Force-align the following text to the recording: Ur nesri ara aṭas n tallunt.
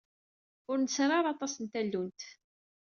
Ur 0.69 0.77
nesri 0.79 1.13
ara 1.17 1.29
aṭas 1.33 1.53
n 1.57 1.65
tallunt. 1.73 2.21